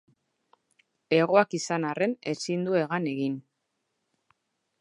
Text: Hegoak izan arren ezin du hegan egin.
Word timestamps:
Hegoak 1.17 1.53
izan 1.59 1.87
arren 1.91 2.17
ezin 2.33 2.67
du 2.69 2.81
hegan 2.81 3.09
egin. 3.15 3.37